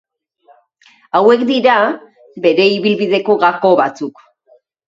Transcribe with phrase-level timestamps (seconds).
[1.19, 1.75] Hauek dira
[2.47, 4.29] bere ibilbideko gako batzuk.